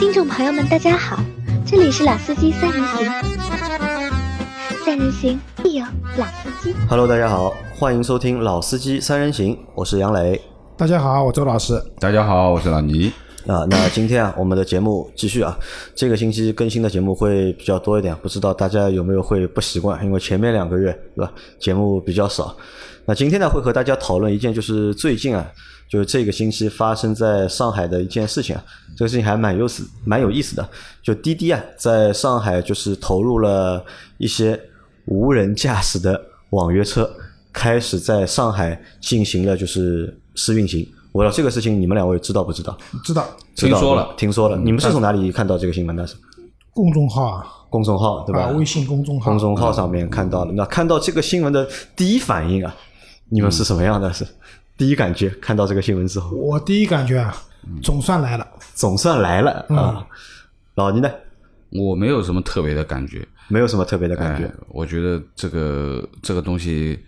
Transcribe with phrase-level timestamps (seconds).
[0.00, 1.22] 听众朋友们，大家好，
[1.66, 3.06] 这里是老司机三人行，
[4.82, 5.84] 三人行必有
[6.16, 6.74] 老司机。
[6.88, 10.40] Hello，大家好，欢迎收听《老司机三人行》，我是杨磊
[10.74, 11.78] 大家好，我周老师。
[11.98, 13.12] 大家好，我是老倪。
[13.46, 13.66] 啊。
[13.68, 15.54] 那今天啊，我们的节目继续啊，
[15.94, 20.02] 这个星期更新的节目会比较多一点，不知道大家有没有会不习惯？
[20.02, 22.56] 因为前面两个月对吧，节目比较少。
[23.10, 25.44] 那今天呢，会和大家讨论一件，就是最近啊，
[25.90, 28.64] 就是这个星期发生在上海的一件事情啊，
[28.96, 30.68] 这个事情还蛮有思蛮有意思的。
[31.02, 33.84] 就滴滴啊，在上海就是投入了
[34.18, 34.56] 一些
[35.06, 37.10] 无人驾驶的网约车，
[37.52, 40.88] 开始在上海进行了就是试运行。
[41.10, 42.78] 我说这个事情，你们两位知道不知道？
[43.02, 44.56] 知道知道听说了听说了。
[44.56, 46.06] 你们是从哪里看到这个新闻的？
[46.06, 46.14] 是
[46.72, 48.42] 公众号啊，公众号对吧？
[48.42, 50.52] 啊微信公众号公众号上面看到的。
[50.52, 52.72] 那看到这个新闻的第一反应啊，
[53.30, 54.12] 你们是什么样的？
[54.12, 54.26] 是
[54.76, 55.30] 第一感觉？
[55.40, 57.34] 看到这个新闻之后，我第一感觉啊，
[57.82, 58.46] 总算来了。
[58.74, 60.06] 总算来了啊。
[60.74, 61.10] 老倪呢？
[61.70, 64.52] 我没有什么特别的感觉，没有什么特别的感觉哎。
[64.68, 66.98] 我觉得这个这个东西，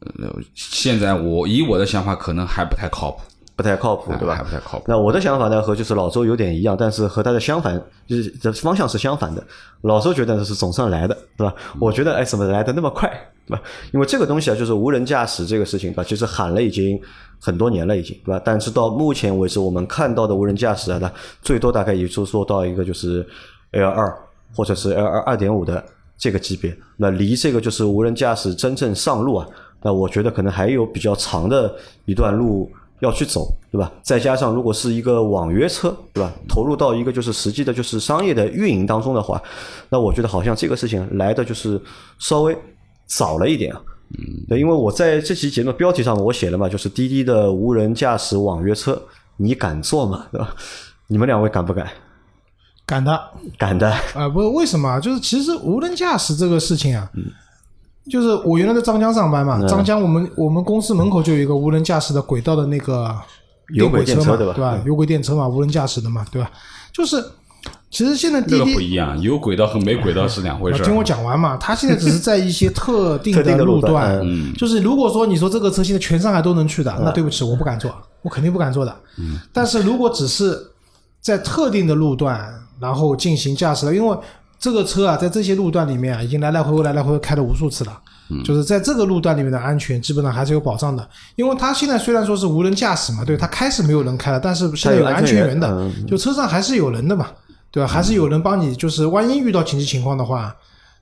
[0.00, 3.22] 呃，现在我以我的想法，可能还不太靠谱，
[3.60, 4.34] 不太靠谱，对吧？
[4.34, 4.84] 还不太靠谱。
[4.88, 9.44] 那我的想法呢，和就是老周有点一样，但是和他的相反，就是这方向是相反的。
[9.82, 11.54] 老周觉得是总算来的，对吧？
[11.78, 13.08] 我觉得哎，怎么来的那么快，
[13.46, 13.62] 对吧？
[13.92, 16.98] 因为这个东西啊，就是无人驾驶这个事情吧，其实喊了已经
[17.38, 18.40] 很多年了，已经，对吧？
[18.44, 23.26] 但是到目前为止，我们看到的无人驾驶啊，它最多大概也就做到一个就是
[23.72, 24.12] L 二
[24.56, 25.84] 或者是 L 二二点五的
[26.16, 26.76] 这个级别。
[26.96, 29.46] 那离这个就是无人驾驶真正上路啊，
[29.82, 33.90] 那我觉得可能还有比较长的一段路要去走，对吧？
[34.02, 36.32] 再加上如果是一个网约车，对吧？
[36.48, 39.42] 投入到一个就是实际的，就是商业的运营当中的话，
[39.88, 41.80] 那我觉得好像这个事情来的就是
[42.18, 42.56] 稍微
[43.06, 43.80] 早了一点啊。
[44.10, 49.00] 嗯，对，因为我在这期节目标题上我写了嘛，就是滴滴的无人驾驶网约车，
[49.36, 50.26] 你敢坐吗？
[50.32, 50.54] 对吧？
[51.06, 51.88] 你们两位敢不敢？
[52.84, 53.20] 敢的
[53.56, 54.98] 敢的，啊，不为什么啊？
[54.98, 57.08] 就是其实无人驾驶这个事情啊，
[58.10, 63.14] 就是我原来在张江上班嘛，张江我们我们公司门口就有一个无人驾驶的轨道的那个
[63.74, 64.80] 有轨电车嘛，车对吧对吧？
[64.84, 66.50] 有轨电车嘛，无人驾驶的嘛，对吧？
[66.92, 67.24] 就是
[67.90, 68.80] 其实现在滴这个不。
[68.80, 70.84] 一样，有轨道和没轨道是两回事儿。
[70.84, 78.96] 听我讲完嘛，它现在只是在一些 特定特定的路路段嗯就是如果说你说这个车现在全上海都能去的，那对不起，我不敢坐，我肯定不敢坐的。
[79.18, 80.58] 嗯但是如果只是
[81.20, 84.16] 在特定的路段，然后进行驾驶的，因为
[84.60, 88.00] 这个车啊，在这些路段里面啊，已经来来回回来来回回开了无数次了。
[88.44, 91.04] 就是在这个路段里面的安全，基本上还是有保障的。
[91.34, 97.26] 因为它现在虽然说是无人驾驶嘛，对，它开始没有人开了，但是现在有安全员的，嗯就车上还是有人的嘛，
[97.72, 97.88] 对吧？
[97.88, 100.54] 还是有人帮你，就是万一遇到紧急情况的话，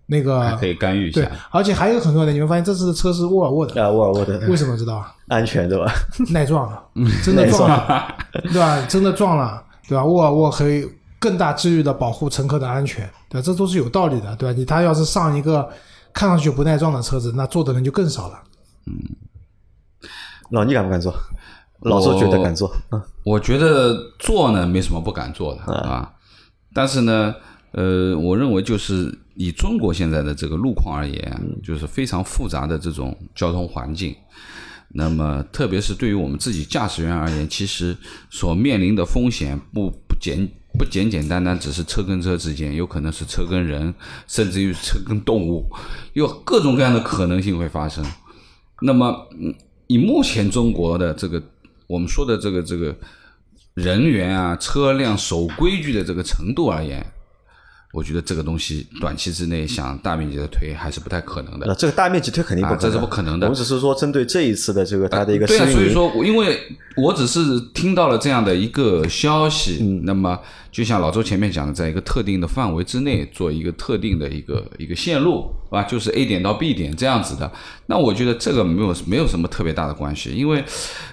[0.06, 5.12] 那个可以干预一对下。，而且还有很重要的，你们发现这次的车是沃尔沃的，啊，沃尔沃的为什么知道啊？
[5.28, 5.92] 安全对吧？
[6.30, 6.82] 耐撞了，
[7.22, 8.82] 真的 撞了，对吧？
[8.88, 10.02] 真的撞了，对吧？
[10.02, 13.42] 沃尔沃可以更大几率的保护乘客的安全，对？
[13.42, 14.56] 这都是有道理的，对吧？
[14.56, 15.68] 你他要是上一个
[16.12, 18.42] 看上去不耐撞的车子，那坐的人就更少了。
[18.86, 18.94] 嗯
[20.50, 21.14] 老倪敢不敢坐？
[21.80, 26.10] 老周觉得敢坐，嗯，我觉得坐呢没什么不敢坐的啊，
[26.72, 27.34] 但是呢，
[27.72, 34.16] 呃，我认为就是以中国现在的这个路况而言，就是非常复杂的这种交通环境。
[34.88, 37.94] 那么，特别是对于我们自己驾驶员而言，其实
[38.30, 43.92] 所面临的风险不不简不简简单单只是车跟车之间，有可能是车跟人，
[44.26, 45.64] 甚至于车跟动物，
[46.12, 48.04] 有各种各样的可能性会发生。
[48.82, 49.28] 那么，
[49.86, 51.42] 以目前中国的这个
[51.86, 52.94] 我们说的这个这个
[53.74, 57.04] 人员啊、车辆守规矩的这个程度而言，
[57.92, 61.74] 我觉得这个东西短期之内想大面积的推还是不太可能的那。
[61.74, 66.58] 这个大面积推肯定不可能，啊这是不可能的我们只是说针对这一次的这个它的一个对啊，所以说，我因为
[66.96, 67.40] 我只是
[67.72, 70.38] 听到了这样的一个消息，嗯那么
[70.70, 75.82] 就像老周前面讲的，在一个特定的范围之内做一个特定的一个一个线路，是吧？
[75.84, 77.50] 就是 A 点到 B 点这样子的。
[77.86, 80.64] 那我觉得这个没有没有什么特别大的关系，因为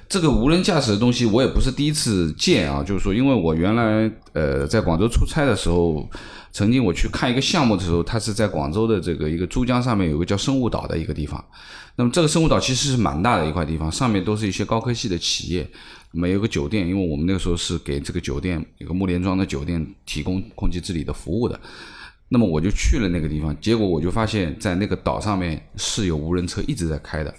[0.07, 6.09] 这个无人驾驶的东西我也不是第一次见啊，就是说，因为我原来呃在广州出差的时候。
[6.55, 11.43] 曾经我去看一个项目的时候，它是在广州的这个一个珠江上面有个叫生物岛的一个地方。
[11.97, 15.69] 那么这个生物岛其实是蛮大的一块地方，上面都是一些高科技的企业，
[16.13, 21.59] 那么有个酒店，因为我们那个时候是给这个酒店一个木莲庄的酒店提供空气治理的服务的。
[22.29, 27.33] 那么我就去了那个地方，结果我就发现，在那个岛上面是有无人车一直在开的。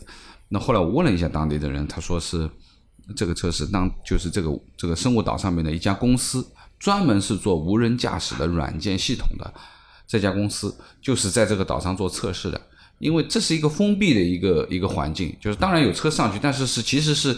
[0.49, 2.49] 那后来我问了一下当地的人，他说是
[3.17, 6.47] 这个车是当就是这个这个生物岛上面的一家公司，
[6.79, 9.53] 专门是做无人驾驶的软件系统的。
[10.07, 10.73] 这家公司
[11.03, 12.61] 就是在这个岛上做测试的，
[13.01, 17.37] 因为这是一个封闭的一个一个环境，就是当然有车上去，但是是其实是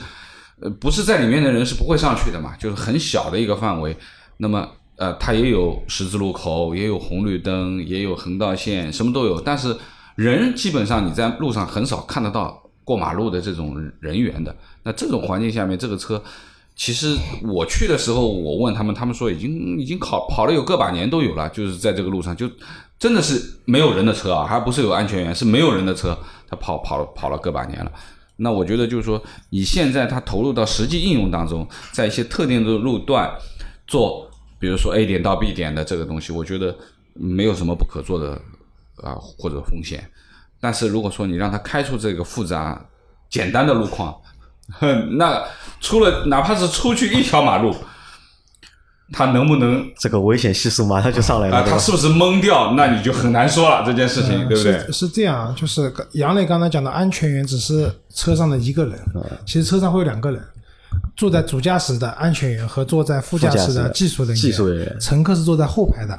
[0.61, 3.97] 呃不是在里面的人是不会上去的嘛，就是很小的一个范围。
[4.37, 9.41] 那么呃，它也有十字路口，也有红绿灯，也有横道线，什么都有。
[9.41, 9.75] 但是
[10.17, 14.55] 人基本上你在路上很少看得到过马路的这种人员的。
[14.83, 16.21] 那这种环境下面，这个车
[16.75, 22.51] 其实我去的时候，我问他们，他们说已经已经跑跑了有个把年都有了，就是在这个路上就
[22.99, 26.19] 真的是没有人的车啊，还不是有安全员，是没有人的车，
[26.49, 27.93] 他跑跑了跑了个把年了。
[28.41, 33.33] 那我觉得就是说，以现在它投入到实际应用当中，在一些特定的路段
[33.87, 34.28] 做，
[34.59, 36.77] 比如说 A 点到 B 点的这个东西，我觉得
[37.15, 38.33] 没有什么不可做的
[39.03, 40.09] 啊或者风险。
[40.61, 42.85] 但是如果说你让他开出这个复杂
[43.31, 44.15] 简单的路况，
[45.17, 45.45] 那
[45.81, 47.75] 出了哪怕是出去一条马路。
[49.11, 51.65] 他能不能这个危险系数马上就上来了啊？
[51.67, 52.75] 他是不是懵掉？
[52.75, 54.79] 那你就很难说了这件事情，对不对？
[54.81, 59.01] 是是这样，就是杨磊刚才讲的安全员只是车上的一个人，
[59.47, 60.45] 其实车上会有两个人，
[61.17, 64.37] 坐在主驾驶的安全员和坐在副驾驶的技术人员。
[64.37, 66.19] 技术人员，乘客是坐在后排的。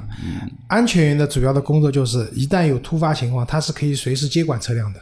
[0.67, 4.99] 安全员的主要的工作就是，一旦有突发情况，他是可以随时接管车辆的，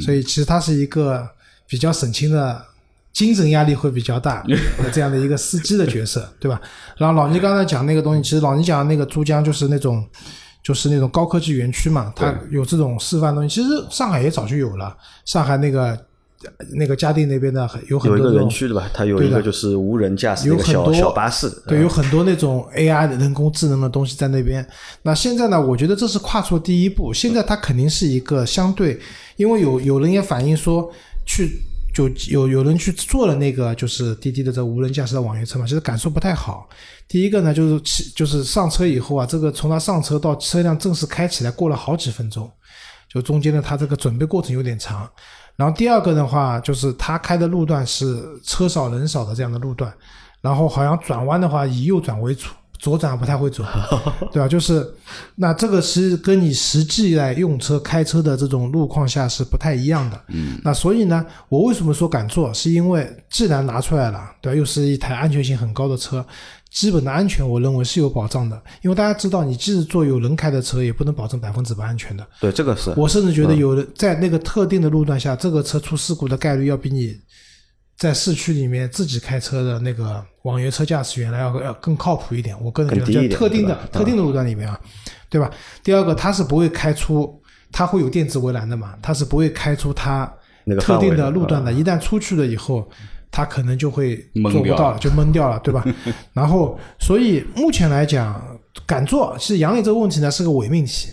[0.00, 1.28] 所以其实他是一个
[1.66, 2.66] 比较省心的。
[3.12, 4.56] 精神压力会比较大的
[4.94, 6.60] 这样的一个司机的角色， 对吧？
[6.96, 10.06] 然后老倪刚才讲那个东西，其实老倪讲的那个珠江就是那种，
[10.62, 13.52] 就是那种高科技园区嘛，它有这种示范东西。
[13.52, 15.98] 其实上海也早就有了，上海那个
[16.72, 18.90] 那个嘉定那边呢有很多有一个园区对吧？
[18.94, 24.66] 它有一个就是无人驾驶的小小巴士，对，有很多那种 AI 的人工智能的东西在那边。
[25.02, 27.12] 那现在呢，我觉得这是跨出第一步。
[27.12, 28.98] 现在它肯定是一个相对，
[29.36, 30.90] 因为有有人也反映说
[31.26, 31.62] 去。
[31.92, 36.68] 就有有人去做了那个就是滴滴的这无人驾驶的网约车嘛，其实感受不太好。
[37.08, 42.48] 第一个呢，就是起就是上车以后啊，这个从他上车到车辆正式开起来过了好几分钟，
[43.12, 45.10] 就中间的他这个准备过程有点长。
[45.60, 49.92] 然后第二个的话，就是他开的路段是车少人少的这样的路段，
[50.40, 52.48] 然后好像转弯的话以右转为主。
[52.80, 53.62] 左转不太会走，
[54.32, 54.48] 对吧？
[54.48, 54.90] 就是，
[55.36, 60.18] 那这个是跟你实际来用车开车的这种路况下是不太一样的。
[60.28, 62.52] 嗯，那所以呢，我为什么说敢做？
[62.54, 64.56] 是因为既然拿出来了，对吧？
[64.56, 66.24] 又是一台安全性很高的车，
[66.70, 68.58] 基本的安全我认为是有保障的。
[68.80, 72.26] 因为大家知道，你即使坐有人开的车，也不能保证百分之百安全的。
[72.40, 72.94] 对，这个是。
[72.96, 77.14] 我甚至觉得，有的在那个特定的路段下，这个车出事故的概率要比你。
[78.00, 84.80] 在市区里面自己开车的那个网约车驾驶员来要要更靠谱一点，我个人觉得在特定的特定的路段里面啊，
[85.28, 85.50] 对吧？
[85.84, 87.38] 第二个，他是不会开出，
[87.70, 90.24] 他会有电子围栏的嘛，他是不会开出他
[90.80, 91.70] 特定的路段的。
[91.70, 92.88] 一旦出去了以后，
[93.30, 94.16] 他可能就会
[94.50, 95.84] 做不到了，就懵掉了，对吧？
[96.32, 98.42] 然后，所以目前来讲，
[98.86, 101.10] 敢做，其实杨磊这个问题呢是个伪命题。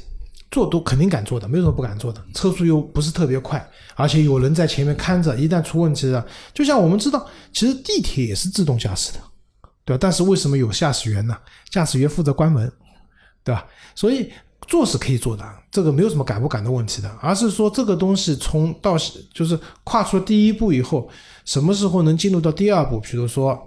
[0.49, 2.23] 做都肯定敢做的，没有什么不敢做的。
[2.33, 9.19] 车速又不是特别快，而且有人在前面看着，一旦出问题了，就像我们知道，其实地铁也是自动驾驶的，
[9.83, 9.99] 对吧？
[9.99, 11.37] 但是为什么有驾驶员呢？
[11.69, 12.71] 驾驶员负责关门，
[13.43, 13.65] 对吧？
[13.93, 14.31] 所以
[14.67, 18.95] 做是可以做的，这个没有什么敢不敢的问题的，而是说这个东西从到
[19.33, 21.09] 就是跨出第一步以后，
[21.43, 23.01] 什么时候能进入到第二步？
[23.01, 23.59] 比如说，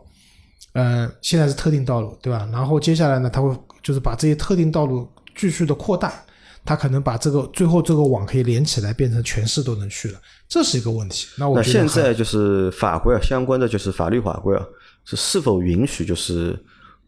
[0.73, 2.49] 嗯，现在是特定道路，对吧？
[2.51, 5.07] 然后接下来呢，他会就是把这些特定道路
[5.37, 6.25] 继续的扩大。
[6.65, 11.27] 他可能把这个最后这个网可以连起来，变成全市都能去了，这是一个问题。
[11.37, 14.65] 那我现在就是法规啊，相关的就是法律法规啊，
[15.05, 16.59] 是是否允许就是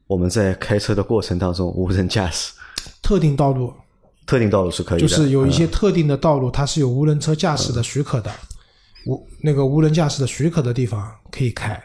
[0.06, 2.52] 我们在开车的过程当中无人驾驶？
[3.02, 3.72] 特定道路，
[4.26, 8.30] 特定道路是可以的，就是有一些特定的道路，它是有无人车驾驶的许可的，
[9.06, 11.80] 无那个无人驾驶的许可的地方可以开。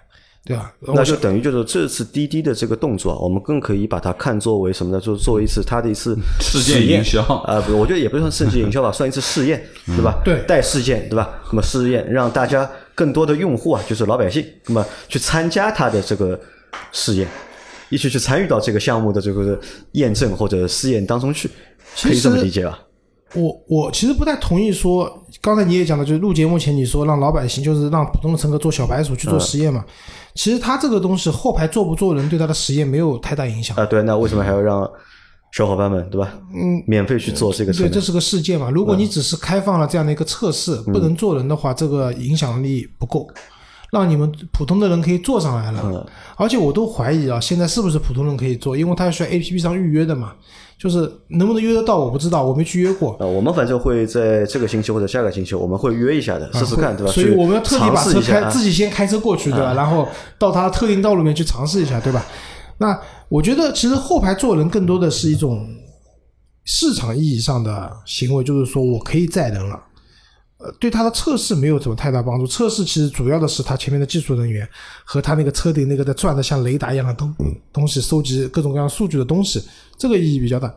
[0.47, 0.73] 对吧？
[0.81, 5.01] 那就等于就是这次滴滴的这个动作，我们更可以把它看作为什么呢？
[5.01, 10.21] 就是作为一次它的一次试验营销啊，不，我觉得也不算世界营销吧， 算一次试验，对吧？
[10.23, 11.29] 对，带事件，对吧？
[11.49, 16.39] 那么试验让大家更多的用户啊，就是老百姓，那么去参加它的这个
[16.91, 17.27] 试验，
[17.89, 19.59] 一起去参与到这个项目的这个
[19.91, 21.49] 验证或者试验当中去，
[22.01, 22.79] 可以这么理解吧？
[23.33, 29.83] 我我其实不太同意说，刚才你也讲了，就是录节目前你说让老百姓就是让普通的乘客做小白鼠去做实验嘛。
[30.37, 33.85] 其实他这个东西后排坐不坐人对他的实验没有太大影响啊。
[33.85, 34.89] 对，那为什么还要让
[35.51, 36.31] 小伙伴们对吧？
[36.53, 37.73] 嗯，免费去做这个？
[37.73, 38.69] 对，这是个事件嘛。
[38.69, 43.27] 如果你只是开放了这样的一个测试，不能坐人的话，这个影响力不够。
[43.89, 48.75] 让你们普通的人可以坐上来了，而且我都怀疑啊，现在是不是普通人可以坐？
[48.75, 50.33] 因为他需要 A P P 上预约的嘛，
[50.77, 53.13] 就是能不能约得到我不知道，我没去约过。
[53.13, 57.11] 啊，我们反正会在这个星期或者下个星期，我们会约一下的，试试看，对吧？
[57.11, 59.73] 所以我们要特地把车开，自己先开车过去，对吧？
[59.73, 60.07] 然后
[60.37, 62.23] 到他特定道路面去尝试一下，对吧？
[62.77, 65.67] 那我觉得其实后排坐人更多的是一种
[66.63, 69.83] 市场意义上的行为，就是说我可以载人了。
[70.59, 72.47] 呃，对它的测试没有什么太大帮助。
[72.47, 74.67] 测试其实主要的是它前面的技术人员
[75.03, 77.33] 和它那个车顶那个在转的像雷达一样的东
[77.71, 79.63] 东西，收集各种各样数据的东西，
[79.97, 80.73] 这个意义比较大。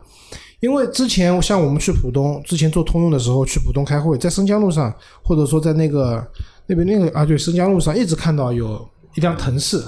[0.59, 6.23] 因为之前像我们去浦东，之前做通用的时候去浦东开会，在申江路上，或者说在那个
[6.67, 9.83] 那边那个啊，对，申江路上一直看到有一辆腾势，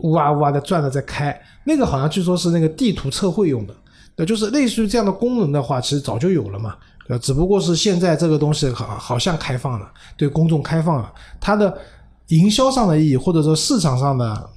[0.00, 3.76] 呜哇呜哇的转的在开，那个好像据说是那个地图测绘用的，
[4.16, 6.74] 那，就是类似于这样的功能的话，其实早就有了嘛，
[7.08, 11.76] 呃，只不过是现在这个东西好好像开放了，对公众开放了，它的
[12.28, 14.50] 营销上的意义或者说市场上的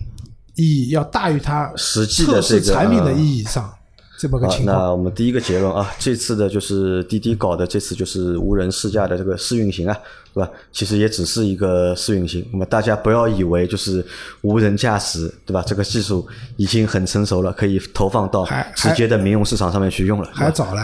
[0.55, 3.73] 意义要大于它实际的这个产品的呃意义上。
[4.19, 9.97] 这么个，情况，那我们第一个结论啊，这次的就是滴滴搞的这次就是无人试驾的这个试运行啊，
[10.31, 10.47] 对吧？
[10.71, 14.05] 其实也只是一个试运行，那么大家不要以为就是
[14.41, 15.63] 无人驾驶，对吧？
[15.65, 16.23] 这个技术
[16.55, 20.81] 已经很成熟了，可以投放到直接的民用市场上面去用了，还早嘞，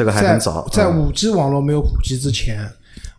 [0.00, 2.66] 这个还在很早在嗯五 G 网络没有普及之前，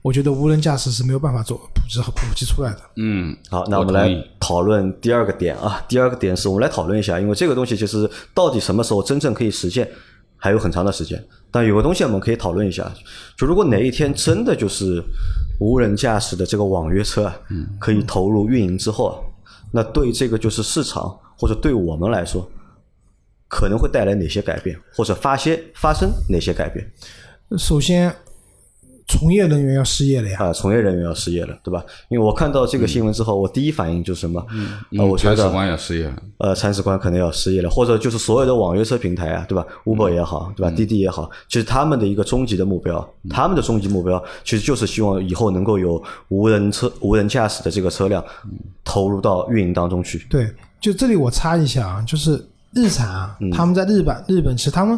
[0.02, 2.80] 我觉得无人驾驶是没有办法做普及和普及出来的。
[2.96, 5.80] 嗯，好，那我们来讨论第二个点啊。
[5.88, 9.88] 第二个点是我们来讨论一下，因为这个东西其实到底什么时候真正可以实现，
[10.38, 11.24] 还有很长的时间。
[11.52, 12.92] 但有个东西我们可以讨论一下，
[13.38, 15.04] 就如果哪一天真的就是
[15.60, 17.38] 无人驾驶的这个网约车啊，
[17.78, 19.14] 可以投入运营之后啊，
[19.72, 22.50] 那对这个就是市场或者对我们来说，
[23.52, 26.90] 可能会带来哪些改变，或者发些发生哪些改变？
[27.58, 28.10] 首先，
[29.10, 30.38] 从业人员要失业了呀。
[30.40, 31.84] 啊，从业人员要失业了，对吧？
[32.08, 34.40] 因为我看到这个新闻之后，我第一反应就是什么？
[34.40, 34.48] 啊，
[34.92, 40.72] 嗯我觉得铲屎官要失业了，呃，铲屎官可能要失业了，或者就是所有的网约车平台啊，对吧？Uber 也好，对吧？
[40.72, 48.24] 滴滴也好，其实他们的一个终极的目标，他们的终极目标其实就是希望以后能够有无人车、无人驾驶的这个车辆
[48.86, 50.26] 投入到运营当中去。
[50.30, 52.42] 对，就这里我插一下啊，就是
[52.74, 54.98] 日产啊，嗯他们在日本，日本其实他们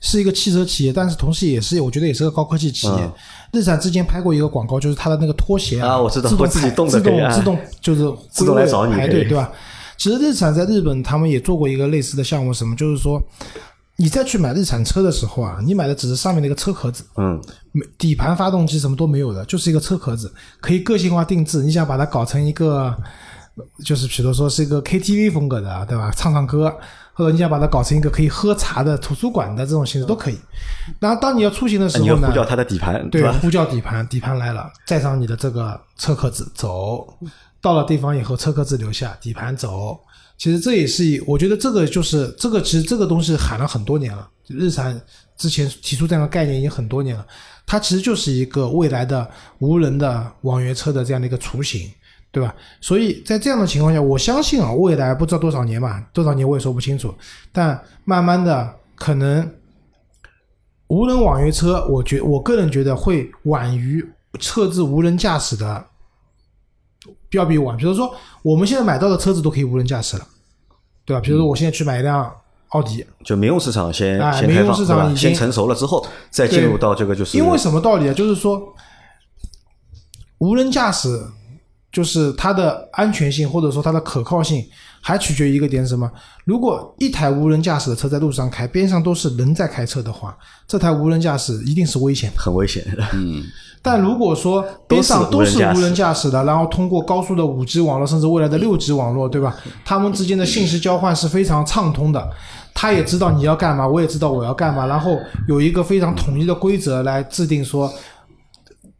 [0.00, 3.12] 是一个汽车企业，但是同时也是我觉得也是个高科技企业。
[3.52, 9.50] 日产之前拍过一个广告，就是它的那个拖鞋嗯啊我知道自动会自己动的可以啊动自动就是自动来找你排队，对吧？
[9.96, 13.22] 其实日产在日本他们也做过一个类似的项目，什么就是说。
[13.96, 17.40] 你再去买日产车的时候啊，你买的只是上面那个车壳子，嗯，
[17.70, 21.62] 没底盘、发动机什么都没有的，就是一个车壳子，可以个性化定制。
[21.62, 22.92] 你想把它搞成一个，
[23.84, 26.10] 就是比如说是一个 KTV 风格的，对吧？
[26.10, 26.76] 唱唱歌，
[27.14, 30.38] 或者你想把它搞成一个可以喝茶的图书馆的这种形式都可以。
[30.98, 33.32] 然后当你要出行的时候呢呼，叫它的底盘，对，吧？
[33.40, 37.06] 呼叫底盘，底盘来了，载上你的这个车壳子走，
[37.60, 39.98] 到了地方以后，车壳子留下，底盘走。
[40.36, 44.28] 其实这也是一，我觉得这个就是这个，其实这个东西喊了很多年了。
[44.48, 45.00] 日产
[45.38, 47.24] 之前提出这样的概念已经很多年了，
[47.64, 49.26] 它其实就是一个未来的
[49.60, 51.88] 无人的网约车的这样的一个雏形，
[52.34, 52.52] 对吧？
[52.80, 57.14] 所以在这样的情况下，我相信啊，未来不知道多少年吧，多少年我也说不清楚，
[57.52, 59.48] 但慢慢的可能
[60.88, 64.04] 无人网约车，我觉我个人觉得会晚于
[64.40, 65.86] 测试无人驾驶的，
[67.30, 67.76] 要比晚。
[67.76, 68.12] 比如说，
[68.42, 70.26] 我们现在买到的车子都可以无人驾驶了，
[71.04, 71.20] 对吧？
[71.20, 72.28] 比如说，我现在去买一辆
[72.70, 74.74] 奥迪，就民用市场先先开放，对吧？
[74.74, 78.12] 市场已经先成熟了之后，再进入到这个就是因为什么道理啊？
[78.12, 78.74] 就是说，
[80.38, 81.24] 无人驾驶
[81.94, 84.62] 就是它的安全性或者说它的可靠性，
[85.00, 86.10] 还取决于一个点是什么？
[86.44, 90.36] 如果一台无人驾驶的车在路上开，边上都是人在开车的话，
[90.66, 92.42] 这台无人驾驶一定是危险的。
[92.42, 92.84] 很危险。
[93.12, 93.44] 嗯
[93.86, 99.54] 但如果说边上都是无人驾驶无人驾驶的，然后通过高速的五 G 网络，甚至未来的六 G 网络，对吧？
[99.84, 102.30] 他们之间的信息交换是非常畅通的。
[102.72, 107.92] 他也知道你要干嘛，我也知道我要干嘛，然后有一个非常统一的规则来制定说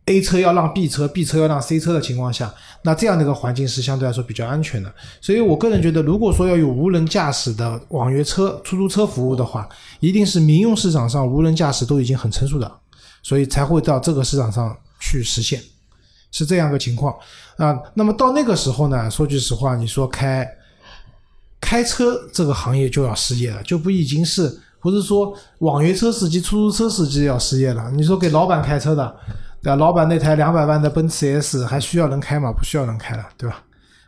[0.07, 4.93] ，A 车要让 B 车，B 车要让 C 车的情况下，那这样的一个环境是相对来说比较安全的。
[5.21, 9.69] 所以我个人觉得，如果说要有无人驾驶的网约车、出租车服务的话，
[10.01, 12.71] 一定是民用市场上无人驾驶都已经很成熟的。
[13.27, 15.59] 所以才会到这个市场上去实现，
[16.31, 17.11] 是这样个情况
[17.57, 17.75] 啊。
[17.95, 20.47] 那么到那个时候呢，说句实话，你说开
[21.59, 27.91] 开车这个行业就要失业了，就不已经是不是说网约车司机、出租车司机要失业了？
[27.93, 29.17] 你说给老板开车的，
[29.65, 29.77] 对吧？
[29.77, 32.53] 老板那台两百万的奔驰 S 还需要人开吗？
[32.53, 33.63] 不需要人开了，对吧？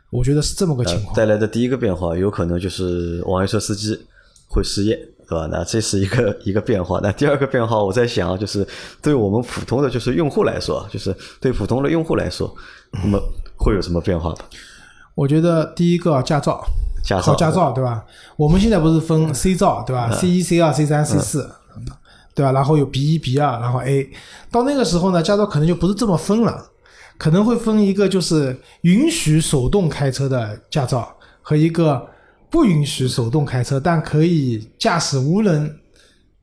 [0.09, 1.13] 我觉得是这么个情况。
[1.15, 3.99] 带来的第一个变化，有可能就是网约车司机
[4.47, 4.95] 会失业，
[5.27, 5.49] 对吧？
[5.51, 6.99] 那这是一个一个变化。
[7.03, 8.65] 那第二个变化，我在想啊，就是
[9.01, 12.55] 对我们普通的就是用户来说，就是对普通的用户来说，
[13.03, 13.19] 那么
[13.57, 14.45] 会有什么变化吧？
[15.15, 16.63] 我觉得第一个驾照，
[17.03, 18.05] 驾照考驾照对吧？
[18.37, 21.49] 我们现在不是分 C 照对吧？C 一、C 二、C 三、C 四，
[22.37, 22.51] 对吧？
[22.51, 24.07] 然后有 B 一、B 二，然后 A。
[24.51, 26.63] 到那个时候呢，驾照可能就不是这么分了，
[27.17, 32.07] 可能会分一个就是允许手动开车的驾照和一个
[32.51, 35.75] 不允许手动开车但可以驾驶无人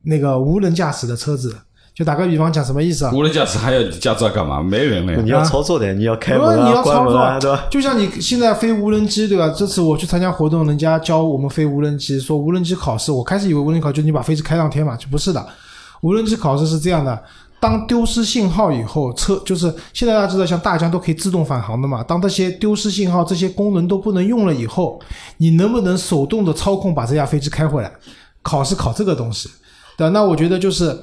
[0.03, 1.55] 那个无人驾驶的车子。
[1.95, 3.11] 就打个比方讲，什么意思啊？
[3.13, 4.61] 无人驾驶还要驾照干嘛？
[4.61, 5.21] 没人了呀。
[5.23, 7.39] 你要操作的，你要开不门啊、你要操作 吧？，
[7.71, 9.47] 就像你现在飞无人机，对吧？
[9.55, 15.47] 这次我去参加活动，人家教我们飞无人机，说无人机考试，我开始以为无人机考就是你把飞机开上天嘛，就不是的。
[16.05, 17.23] 无人机考试是这样的：
[17.59, 22.03] 当丢失信号以后，车就是现在大家知道，像大疆都可以自动返航的嘛。
[22.03, 25.01] 当这些丢失信号这些功能都不能用了以后，
[25.37, 27.91] 你能不能手动的操控把这架飞机开回来？
[28.43, 29.49] 考试考这个东西，
[29.97, 30.11] 对吧？
[30.11, 30.95] 那我觉得就是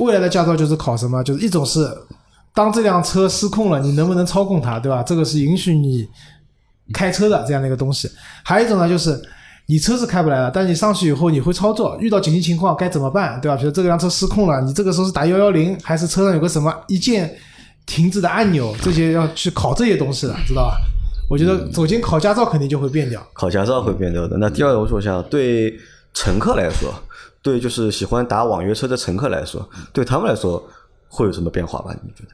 [0.00, 1.22] 未来的驾照就是考什么？
[1.22, 1.88] 就是一种是
[2.52, 5.04] 当这辆车失控了，你能不能操控它，对吧？
[5.04, 6.08] 这个是允许你
[6.92, 8.10] 开车的这样的一个东西。
[8.42, 9.22] 还有一种呢，就是
[9.66, 13.56] 你车是开不来了，但你上去以后你会操作，遇到紧急情况该怎么办，对吧？
[13.56, 17.34] 比如这辆车失控了，你这个时候是打幺幺零，还是车上有个什么一键
[17.86, 20.76] 停止的按钮，这些要去考这些东西的，知道吧？
[21.30, 23.26] 我觉得走进考驾照肯定就会变掉。
[23.32, 24.36] 考驾照会变掉的。
[24.36, 25.74] 那第二个，我说想对
[26.12, 26.92] 乘客来说，
[27.40, 30.62] 对就是喜欢打网约车的乘客来说，对他们来说
[31.08, 31.96] 会有什么变化吧？
[32.02, 32.30] 你觉得？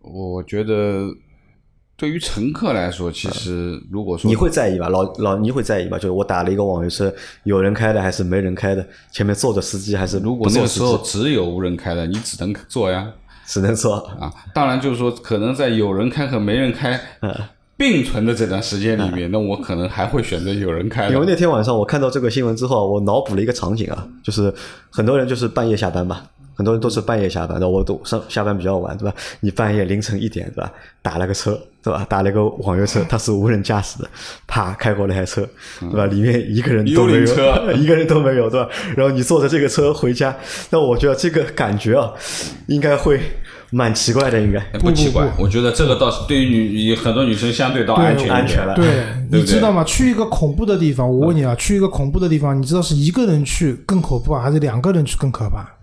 [0.00, 1.08] 我觉得
[1.98, 4.88] 对于乘客来说，其实如果说你会在意吧？
[4.88, 5.98] 老老你会在意吧？
[5.98, 7.12] 就是我打了一个网约车，
[7.42, 8.86] 有人开的还是没人开的？
[9.10, 10.96] 前面坐着司机还是如果那个时候？
[10.98, 13.04] 只有无人开的，你只能坐呀
[13.48, 14.32] 只能坐，啊！
[14.54, 17.34] 当然就是说，可能在有人开和没人开嗯
[17.76, 21.26] 并存的这段时间里面，那我可能还会选择有人开的因为。
[21.26, 24.54] 那天晚上我看到这个新闻之后，我脑补了一个场景啊，就是
[24.90, 26.24] 很多人就是半夜下班吧，
[26.58, 29.14] 很多人都是半夜下班的，我都上下班比较晚，对吧？
[29.38, 30.72] 你半夜凌晨一点，对吧？
[31.00, 32.04] 打了个车，对吧？
[32.08, 34.08] 打了个网约车， 它是无人驾驶的，
[34.48, 35.48] 啪开过那台车，
[35.78, 36.06] 对吧？
[36.06, 37.20] 里面一个人都没有
[37.78, 38.68] 一个人都没有，对吧？
[38.96, 40.36] 然后你坐着这个车回家，
[40.70, 42.12] 那我觉得这个感觉啊，
[42.66, 43.20] 应该会
[43.70, 44.58] 蛮奇怪的，应该。
[44.58, 48.84] 哎不奇怪，我觉得这个倒是对于女很多女生相对到安全一点安全了对
[49.30, 49.84] 你知道吗？
[49.84, 55.77] 去一个恐怖的地方，我问你啊，去一个恐怖的地方，你知道是一个人去更恐怖啊，还是两个人去更可怕？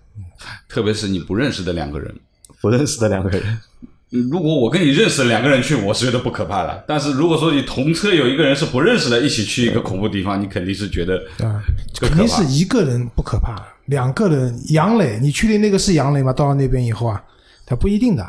[0.68, 2.14] 特别是你不认识的两个人。
[2.62, 3.42] 不认识的两个人，
[4.10, 6.84] 如果我跟你认识的两个人去，我是觉得不可怕的。
[6.88, 11.62] 但是如果说你同车有一个人是不认识的，一起去一个恐怖地方，你肯定是觉得啊，
[12.00, 12.44] 肯定是。
[12.46, 13.56] 一个人不可怕，
[13.86, 16.34] 两个人杨磊，你确定那个是杨磊吗？
[16.34, 17.22] 到了那边以后啊，
[17.66, 18.24] 他不一定的，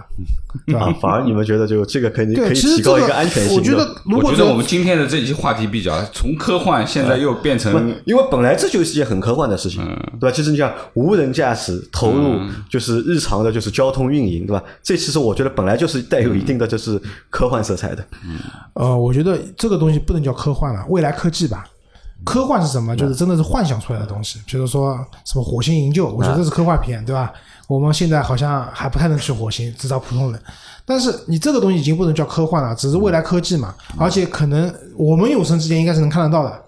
[0.64, 0.86] 对吧？
[0.86, 3.54] 啊，反而你们觉得就这个肯定可，以提高一个安全性的。
[3.56, 10.34] 我觉得如我觉得我们今天的这期话题比较从科幻，现在又变不成，因为本来这就是一件很科幻的事情，嗯对吧？
[10.34, 14.64] 其实你想无人驾驶投入就是日常的，就是交通运营，对吧？
[14.82, 18.02] 这其实我觉得本来就是带有一定的就是科幻色彩的。
[18.72, 21.66] 呃，我觉得这个东西不能叫科幻了，未来科技吧。
[22.24, 22.96] 科幻是什么？
[22.96, 27.32] 就是真的是幻想出来的东西，比如说什么火星营救，我觉得这是科幻片，对吧？
[27.68, 30.40] 我们现在好像还不太能去火星，至少普通人。
[30.84, 36.62] 但是你这个东西已经不能叫科幻了，只是未来科技嘛，而且可能我们有生之年应该是能看得到的，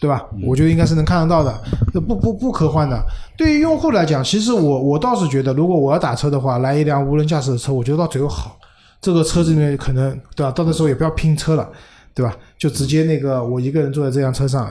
[0.00, 0.24] 对吧？
[0.46, 1.60] 我觉得应该是能看得到的，
[1.92, 3.00] 这不不不科幻的。
[3.36, 8.56] 对于用户来讲，其实我我倒是觉得，如果我要打车的话，来一辆无人驾驶的车，我觉得到最后好。
[9.00, 10.52] 这个车子里面可能对吧？
[10.52, 11.66] 到那时候也不要拼车了，
[12.14, 12.36] 对吧？
[12.58, 14.70] 就直接那个我一个人坐在这辆车上，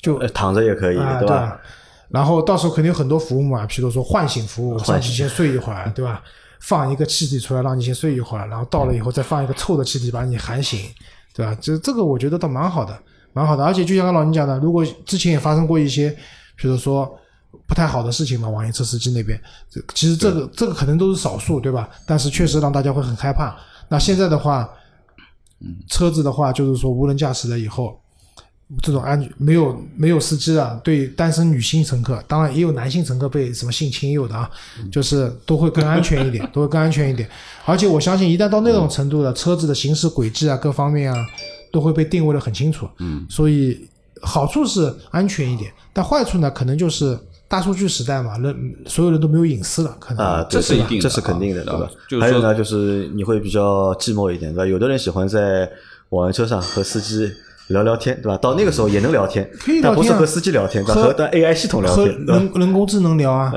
[0.00, 1.60] 就呃躺着也可以，啊，对吧？
[2.08, 6.22] 然后到时候肯定有很多服务嘛，比如说唤醒服务，唤上去先睡一会儿，对吧？
[6.60, 10.80] 放一个气体出来让你先睡一会儿，然后到了以后再放一个臭的气体把你喊醒，
[11.34, 11.56] 对吧？
[11.60, 12.96] 这这个我觉得倒蛮好的，
[13.32, 13.64] 蛮好的。
[13.64, 16.08] 而且就像刚老倪讲的，如果之前也发生过一些，
[16.56, 17.18] 比如说
[17.66, 21.88] 不太好的事情嘛，网约车司机那边，这其实这个这个可能都是少数，对吧？
[22.06, 23.56] 但是确实让大家会很害怕。
[23.88, 24.70] 那现在的话，
[25.88, 27.98] 车子的话就是说无人驾驶了以后，
[28.82, 34.50] 这种安没有没有司机的，对单身女性乘客，当然也有男性乘客被什么性侵也有的啊，
[34.90, 37.28] 就是都会更安全一点， 都会更安全一点。
[37.64, 41.24] 而且我相信，一旦到那种程度了，车子的行驶轨迹啊，各方面啊，
[41.70, 42.88] 都会被定位的很清楚。
[42.98, 43.88] 嗯，所以
[44.22, 47.18] 好处是安全一点，但坏处呢，可能就是
[47.54, 51.90] 大数据时代嘛，人所有人都没有隐私了，可能啊，这是一定的这是肯定的，啊对吧？
[52.10, 54.66] 就是还有呢，就是你会比较寂寞一点，对吧？
[54.66, 55.70] 有的人喜欢在
[56.08, 57.30] 网约车上和司机
[57.68, 58.36] 聊聊天，对吧？
[58.38, 60.94] 到那个时候也能聊天，可以聊天啊但不是和司机聊天，对吧？
[61.00, 62.32] 和和的 AI 系统聊天，和？
[62.32, 63.52] 人人工智能聊啊，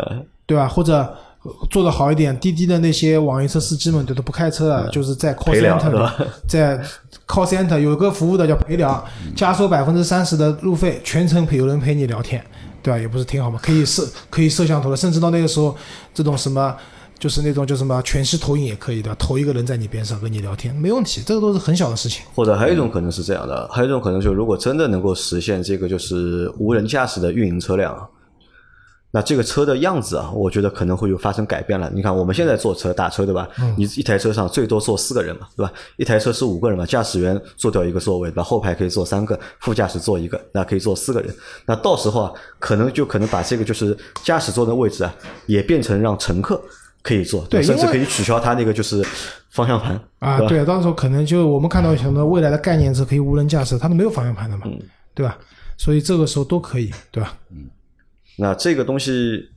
[0.45, 0.67] 对吧？
[0.67, 1.15] 或者
[1.71, 6.11] 做的好一点，滴滴的那些网约车司机们，对都不开车了，就是在 call center
[6.47, 6.79] 在
[7.25, 9.03] call center 有个服务的叫陪聊，
[9.35, 12.45] 加收百分之三十的路费，全程陪有人陪你聊天，
[12.87, 12.99] 对吧？
[12.99, 13.59] 也不是挺好吗？
[13.61, 15.75] 可以摄可以摄像头的，甚至到那个时候，
[16.13, 16.73] 这种什么。
[17.19, 22.23] 就是那种叫什么全息投影也可以的，投一个人在你边上跟你聊天，没问题，这个都是很小的事情。
[22.35, 28.07] 或者还有一种可能是这样的，还有一种可能就是，如果真的能够实现这个就是无人驾驶的运营车辆，
[29.17, 31.89] 那这个车的样子啊，我觉得可能会有发生改变了。
[31.91, 33.49] 你看我们现在坐车打车对吧？
[33.75, 35.73] 你一台车上最多坐四个人嘛，对吧？
[35.95, 38.43] 一台车是五个人嘛，驾驶员坐掉一个座位，对吧？
[38.43, 41.35] 后排可以坐三个，副驾驶坐一个，那可以坐四个人。
[41.65, 45.11] 那到时候啊，可能就可能把这个就是驾驶座的位置啊，
[45.47, 46.61] 也变成让乘客
[47.01, 49.03] 可以坐，对甚至可以取消它那个就是
[49.49, 54.79] 方向盘啊，对到时候可能就我们看到很多未来的概念车可以无人驾驶，它都没有方向盘的嘛，嗯
[55.15, 55.35] 对吧？
[55.75, 57.33] 所以这个时候都可以，对吧？
[58.37, 59.49] 那这个东西，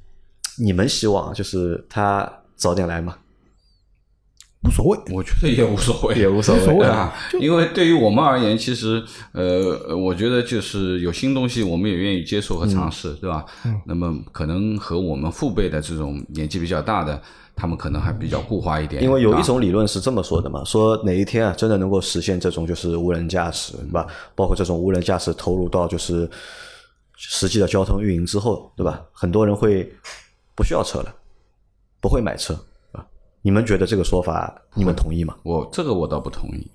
[0.59, 3.16] 你们希望就是他早点来吗？
[4.62, 4.99] 无所谓。
[5.11, 7.14] 我觉得也无所谓，也无所谓无所谓啊。
[7.40, 13.45] 因为对于我们而言，其实呃，我觉得就是有新东西，我们也愿意接受和尝试，对吧？
[13.64, 13.81] 嗯。
[13.87, 17.19] 那么可能和我们父辈的这种年纪比较大的，
[17.57, 19.03] 他们可能还比较固化一点。
[19.03, 24.07] 因为有一种理论是这么说的嘛，说哪一天啊真的能够实现这种就是无人驾驶，对吧？
[24.35, 26.29] 包括这种无人驾驶投入到就是
[27.22, 29.02] 实际的交通运营之后，对吧？
[29.12, 29.92] 很多人会
[30.54, 31.14] 不需要车了，
[32.00, 32.54] 不会买车
[32.92, 33.04] 啊。
[33.42, 35.37] 你们觉得这个说法，你们同意吗？
[35.42, 36.70] 我这个我倒不同意，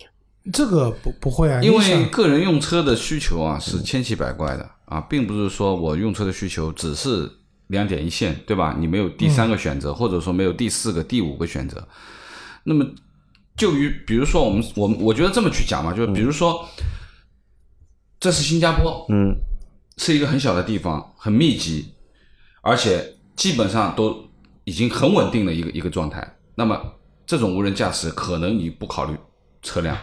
[0.53, 7.27] 这个不不会啊，因为个人用车的需求啊是千奇百怪的啊，并不是说我用车的需求只是
[7.67, 8.75] 两点一线，对吧？
[8.77, 11.87] 你没有第三个选择，或者说没有第四个、第五个选择。
[12.63, 12.85] 那么，
[13.57, 16.63] 就于比如说我们我们我觉得这么去讲嘛，就是比如说，
[18.19, 19.35] 这是新加坡，嗯，
[19.97, 21.93] 是一个很小的地方，很密集，
[22.61, 24.25] 而且基本上都
[24.63, 26.37] 已经很稳定的一个一个状态。
[26.55, 26.79] 那么
[27.25, 29.17] 这种无人驾驶，可能你不考虑
[29.61, 29.97] 车辆，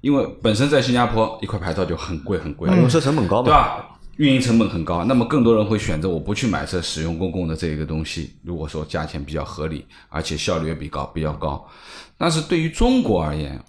[0.00, 3.90] 因为本身在新加坡一块牌照就很贵很贵，用车成本高嘛，对吧？
[4.16, 8.36] 运营成本很高，那么更多人会选择我不去买车，使用公共的这一个东西。
[8.44, 11.66] 如果说价钱比较合理，而且效率也比高比较高，
[12.16, 13.60] 但是对于中国而言，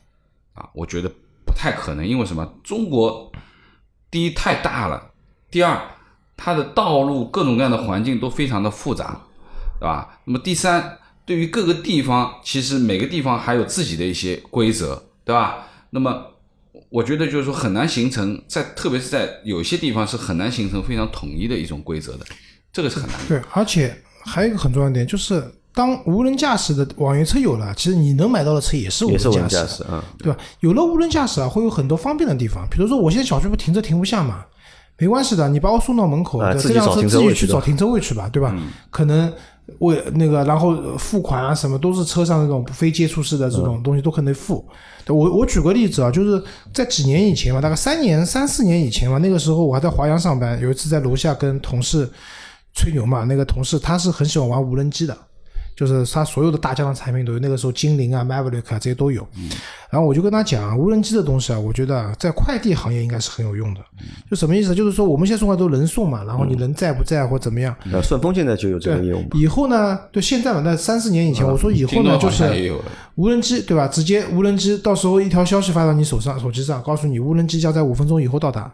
[0.54, 1.10] 啊，我觉得
[1.46, 2.46] 不太可能，因为什么？
[2.64, 3.32] 中国
[4.12, 5.12] 第一太大了，
[5.52, 5.82] 第二
[6.38, 9.22] 它的道路各种各样的环境都非常的复杂，
[9.80, 10.20] 对吧？
[10.26, 15.68] 那么第三，对于各个地方，其实每个地方还有自己的一些规则，对吧？
[15.92, 16.26] 那么
[16.90, 22.26] 我觉得就是说很难形成在，特别是在有些地方是很难形成非常统一的一种规则的，
[22.74, 23.28] 这个是很难的。
[23.28, 30.04] 对，而且还有一个很重要的点就是，当无人驾驶的网约车有了，其实你能买到的车也是无人也是无人驾驾驶啊。
[30.20, 30.38] 对吧？
[30.60, 34.46] 有了无人驾驶啊，会有很多方便的地方，比如说我现在小区不停车停不下嘛，
[34.98, 38.56] 没关系的，你把我送到门口，这辆车自己去找停车位去吧，对吧？
[38.90, 39.32] 可能
[39.80, 44.66] 为那个，然后付款啊什么都是车上那种非接触式的这种东西都可能付。
[45.04, 46.42] 对我我举个例子啊，就是
[46.74, 52.10] 在几年以前嘛，大概三年三四年以前嘛，那个时候我还在华阳上班，有一次在楼下跟同事
[52.74, 55.18] 吹牛嘛，那个同事他是很喜欢玩无人机的。
[55.76, 59.28] 就是他所有的大疆的产品都有，那个时候精灵啊、Maverick 啊这些都有。
[59.90, 63.82] 然后我就跟他讲，无人机的东西啊，我觉得啊在快递行业应该是很有用的。
[64.30, 64.74] 就什么意思？
[64.74, 67.76] 就是说我们现在送快都人送嘛，然后你人在不在或怎么样。
[67.92, 69.24] 呃，顺丰现在就有这个业务。
[69.34, 72.74] 以后呢，对现在嘛，那三四年以前，我说以后呢，就是，
[73.16, 73.88] 无人机，对吧？
[73.88, 78.74] 直接无人机，到时候一条消息发到你手上、手机上，告诉你无人机将在五分钟以后到达，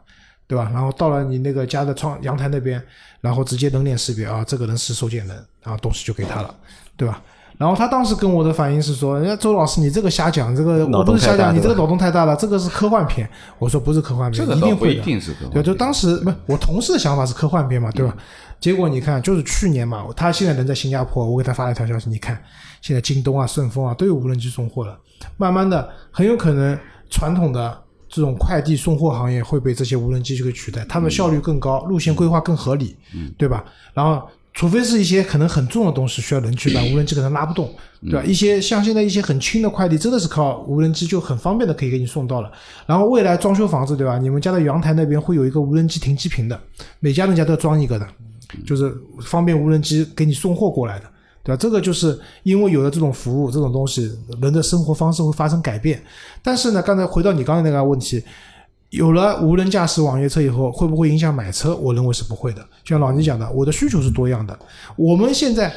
[0.51, 0.69] 对吧？
[0.73, 2.83] 然后到了你那个家的窗阳台那边，
[3.21, 6.53] 然后直接人脸识别啊，这个人是收件人，然后东西就给他了，
[6.97, 7.21] 对吧？
[7.57, 18.17] 然后他当时跟我的反应是说：“人家周老师，你这个瞎讲，这个我不是瞎讲，你这个脑洞太大了，这个是科幻片。”我说：“不是科幻片，这个一一定会的。”定是个对，就当时不，我同事的想法是科幻片嘛，对吧？
[18.59, 22.37] 结果你看，就是去年嘛，他现在人在新加坡，我给他发了一条消息，你看，
[22.81, 24.97] 现在京东啊、顺丰啊都有无人机送货了，
[25.37, 26.75] 慢慢的，很有可能
[27.11, 27.79] 传统的
[28.11, 32.95] 这种快递送货行业会被这些无人机去给取代，他们效率更高，路线规划更合理，
[33.37, 33.65] 对吧？
[33.93, 34.21] 然后。
[34.53, 38.21] 除非是一些可能很重的东西需要人去搬，无人机可能拉不动，对吧？
[38.21, 42.51] 一些像现在一些很轻的快递，真的是靠无人机就很方便的可以给你送到了。
[42.85, 44.19] 然后未来装修房子，对吧？
[44.19, 46.61] 你们家的阳台那边会有一个无人机停机坪的，
[46.99, 48.05] 每家人家都要装一个的，
[48.67, 51.05] 就是方便无人机给你送货过来的，
[51.43, 51.57] 对吧？
[51.57, 56.01] 这个就是因为有了这种服务，这种东西，人的生活方式会发生改变。
[56.43, 58.23] 但是呢，刚才回到你刚才那个问题，
[58.89, 61.75] 有了无人驾驶网约车以后，会不会影响买车？
[61.75, 62.61] 我认为是不会的。
[62.83, 64.57] 就像老倪讲的，我的需求是多样的。
[64.95, 65.73] 我们现在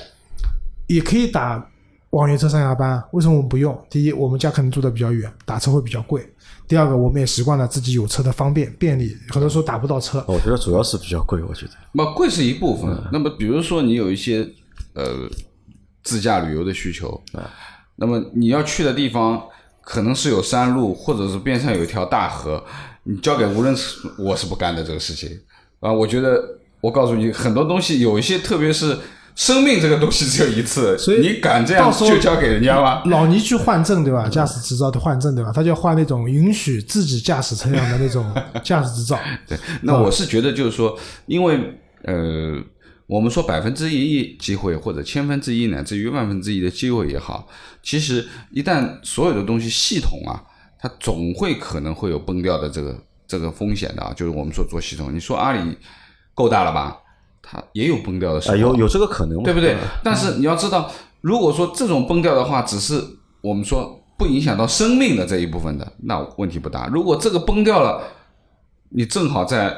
[0.86, 1.66] 也可以打
[2.10, 3.76] 网约车上下班，为什么我们不用？
[3.88, 6.20] 第一，我们家可能住的比较远，打车会比较贵；
[6.68, 10.24] 第二个，我们也习惯了自己有车的方便便利，很多时候打不到车。
[10.28, 11.72] 我觉得主要是比较贵，我觉得。
[11.92, 12.96] 那贵是一部分。
[13.12, 14.48] 那么比如说你有一些
[14.92, 15.28] 呃
[16.04, 17.20] 自驾旅游的需求，
[17.96, 19.42] 那么你要去的地方
[19.80, 22.62] 可能是有山路，或者是边上有一条大河，
[23.02, 25.30] 你交给无人车，我是不干的这个事情
[25.80, 25.92] 啊。
[25.92, 26.40] 我觉得
[26.80, 28.98] 我告诉你，很多东西有一些，特别是
[29.34, 33.02] 生命这个东西只有一次，所以你敢这样就交给人家吗？
[33.06, 34.28] 老倪去换证对吧？
[34.28, 35.50] 驾驶执照的换证对吧？
[35.54, 38.30] 他就要换那种允许自己驾驶车辆的那种
[38.62, 39.18] 驾驶执照。
[39.48, 41.58] 对，那我是觉得就是说，因为
[42.04, 42.60] 呃，
[43.06, 47.46] 我们说百分之一机会或者千分之一乃至于万分之一的机会也好，
[47.82, 50.42] 其实一旦所有的东西系统啊，
[50.78, 54.12] 它总会可能会有崩掉的这个这个风险的啊。
[54.16, 55.78] 就是我们说做系统，你说阿里
[56.32, 56.98] 够大了吧？
[57.42, 59.76] 它也有崩掉的时候，啊，有有这个可能，对不对？
[60.02, 60.90] 但是你要知道，
[61.20, 62.98] 如果说这种崩掉的话，只是
[63.42, 66.86] 我们说不影响到生命的这一部分的，那问题不大。
[66.86, 68.02] 如果这个崩掉了，
[68.88, 69.76] 你正好在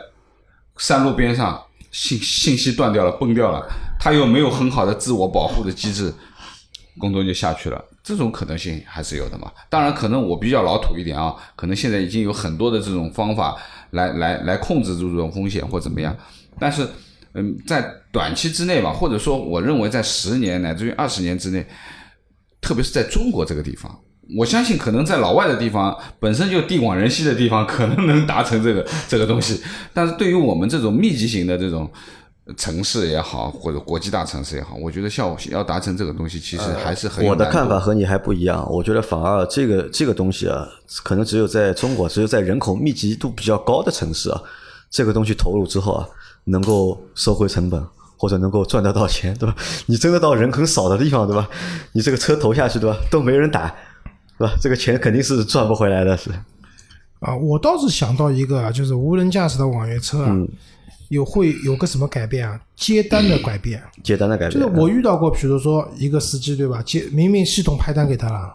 [0.77, 1.61] 山路边上，
[1.97, 3.67] 信信息断掉了，崩掉了，
[3.99, 6.13] 它又没有很好的自我保护的机制，
[6.99, 7.83] 工作就下去了。
[8.05, 9.51] 这种可能性还是有的嘛。
[9.71, 13.57] 当然，可能我比较老土一点啊，可能现在已经有很多的这种方法
[13.93, 16.15] 来来来控制住这种风险或怎么样，
[16.61, 16.87] 但是。
[17.39, 21.67] 嗯，在短期之内吧，或者说，我认为在十年乃至于二十年之内，
[22.63, 23.95] 特别是在中国这个地方，
[24.39, 29.63] 我相信可能在老外的地方，本身就地广人稀的地方，可能能达成这个这个东西。
[29.93, 31.91] 但是对于我们这种密集型的这种
[32.57, 38.67] 城市也好，或者国际大城市也好，我觉得效要达成这个东西，其实还是很我的看法和你还不一样。
[38.71, 40.67] 我觉得反而这个这个东西啊，
[41.03, 44.41] 可能只有在中国，只有在人口密集度比较高的城市啊，
[44.91, 46.07] 这个东西投入之后啊。
[46.49, 47.85] 能够收回成本，
[48.17, 49.57] 或者能够赚得到钱，对吧？
[49.87, 51.49] 你真的到人很少的地方，对吧？
[51.91, 52.97] 你这个车投下去，对吧？
[53.11, 53.75] 都没人打，
[54.39, 54.55] 对吧？
[54.61, 56.31] 这个钱肯定是赚不回来的，是。
[57.21, 60.37] 啊，我倒是想到一个啊，就是无人驾驶的网约车啊，
[61.09, 62.61] 有会有个什么改变啊？
[62.77, 63.83] 接单的改变。
[64.03, 64.61] 接单的改变。
[64.61, 66.83] 就是我遇到过，比如说一个司机，对吧？
[66.83, 68.55] 接明明系统派单给他了，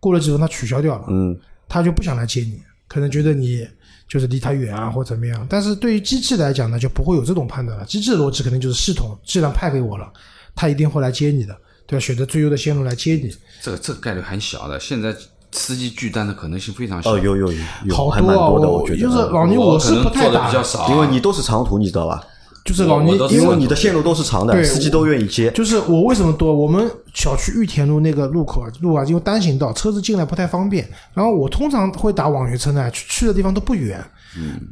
[0.00, 3.66] 过了几分他取消掉了，嗯，他就不想来接你，可能觉得你。
[4.08, 5.46] 就是离他远啊，或怎么样？
[5.48, 7.84] 但是对于机器来讲呢，就不会有这种判断了。
[7.86, 10.12] 机器的逻辑肯定就是系统既然派给我了，
[10.54, 12.00] 他一定会来接你的，对吧？
[12.00, 13.34] 选择最优的线路来接你。
[13.62, 15.14] 这个这个概率很小的，现在
[15.52, 17.14] 司机拒单的可能性非常小。
[17.14, 17.52] 哦，有有
[17.84, 18.48] 有，好多啊！
[18.48, 20.50] 我就是老倪，我是不太打，
[20.88, 22.22] 因为你都是长途，你知道吧？
[22.64, 25.50] 就是老倪，因为你的线路都是长的，司机都愿意接。
[25.50, 26.54] 就是我为什么多？
[26.54, 30.88] 我们小区玉田路那个路口路啊，因为单行道，车子进来不太方便。
[31.12, 34.02] 然后我通常会打网约车呢，去去的地方都不远。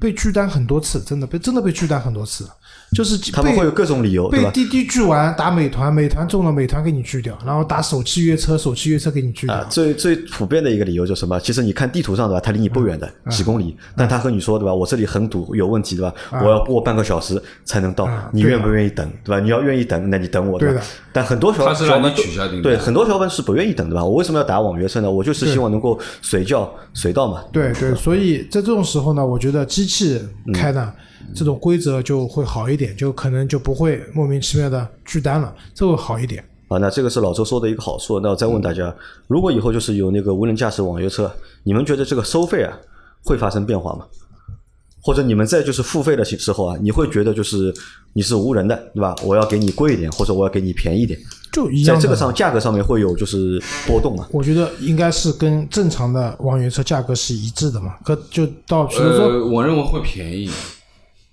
[0.01, 2.49] 被拒单很多次，真的被真的被拒单很多次。
[2.93, 9.65] 就是他们会有各种理由，被滴滴拒完，打美团，美团中了，美团给你拒掉，然后打首汽约车，首汽约车给你拒掉。
[9.71, 11.39] 最最普遍的一个理由就是什么？
[11.39, 16.13] 其实你看地图上对吧，它离你不远的几公里，但他和你说对吧，我这里很堵，有问题对吧？
[16.43, 19.41] 我要过半个小时才能到，你愿不愿意等对吧？
[19.41, 20.83] 你要愿意等，那你等我对吧？
[21.13, 24.05] 但很多小伙伴取消订单，对很多小伙伴是不愿意等对吧？
[24.05, 25.09] 我为什么要打网约车呢？
[25.09, 27.45] 我就是希望能够随叫随到嘛。
[27.53, 30.21] 对对，所以在这种时候呢，我觉得机器
[30.53, 30.93] 开呢。
[31.35, 36.45] 这种规则就会好一点，就可能就不会莫名其妙的拒单了，这会好一点。
[36.69, 38.21] 啊，那这个是老周说的一个好处。
[38.21, 38.95] 那我再问大家，
[39.27, 41.31] 如果以后就是有那个无人驾驶网约车，
[41.65, 42.79] 你们觉得这个收费啊
[43.25, 44.07] 会发生变化吗？
[45.03, 47.75] 或者你们在就是付费的时候啊，你会觉得就是
[48.13, 49.17] 你是无人的，对吧？
[49.25, 51.19] 我要给你贵一点，或者我要给你便宜点，
[51.51, 51.97] 就一样。
[51.97, 54.29] 在这个上价格上面会有就是波动吗？
[54.31, 57.97] 我觉得应该是跟正常的网约车价格是一致的嘛。
[58.05, 60.49] 可就到比如说，我认为会便宜。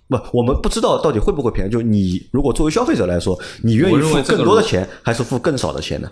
[0.07, 1.69] 不，我们不知道到底会不会便宜。
[1.69, 6.09] 就你如果作为消费者来说，你愿意付更多的钱，还是付更少的钱呢？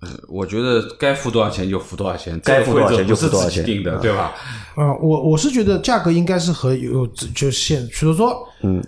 [0.00, 4.34] 呃，我觉得该付多少钱就付多少钱，该付多少钱就付多少钱，定的，对吧？
[4.74, 8.82] 啊，我我是觉得价格应该是和有就现，比如说，嗯，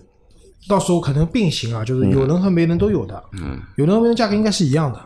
[0.68, 5.00] 到时候可能并行啊，就是有人和没人都有的，嗯，有人和没人价格应该是一样的，